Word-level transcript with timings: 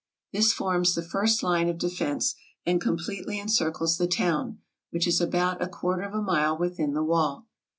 This 0.31 0.51
forms 0.51 0.95
the 0.95 1.03
first 1.03 1.43
line 1.43 1.69
of 1.69 1.77
de 1.77 1.87
fense, 1.87 2.33
and 2.65 2.81
completely 2.81 3.39
encircles 3.39 3.99
the 3.99 4.07
town, 4.07 4.57
which 4.89 5.05
is 5.05 5.21
about 5.21 5.61
a 5.61 5.67
quarter 5.67 6.01
of 6.01 6.15
a 6.15 6.21
mile 6.23 6.57
within 6.57 6.93
the 6.95 7.03
wall. 7.03 7.45